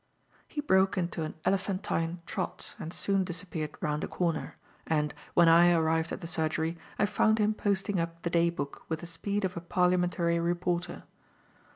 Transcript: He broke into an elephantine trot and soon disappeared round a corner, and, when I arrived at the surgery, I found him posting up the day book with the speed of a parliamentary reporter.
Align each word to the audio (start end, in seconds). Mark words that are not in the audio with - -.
He 0.47 0.61
broke 0.61 0.97
into 0.97 1.21
an 1.21 1.35
elephantine 1.45 2.21
trot 2.25 2.73
and 2.79 2.91
soon 2.91 3.23
disappeared 3.23 3.75
round 3.81 4.03
a 4.03 4.07
corner, 4.07 4.55
and, 4.87 5.13
when 5.35 5.47
I 5.47 5.71
arrived 5.73 6.11
at 6.11 6.21
the 6.21 6.25
surgery, 6.25 6.75
I 6.97 7.05
found 7.05 7.37
him 7.37 7.53
posting 7.53 7.99
up 7.99 8.23
the 8.23 8.31
day 8.31 8.49
book 8.49 8.83
with 8.89 9.01
the 9.01 9.05
speed 9.05 9.45
of 9.45 9.55
a 9.55 9.61
parliamentary 9.61 10.39
reporter. 10.39 11.03